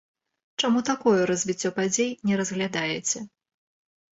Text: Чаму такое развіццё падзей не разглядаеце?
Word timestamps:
Чаму 0.61 0.81
такое 0.87 1.27
развіццё 1.31 1.69
падзей 1.81 2.09
не 2.31 2.41
разглядаеце? 2.41 3.17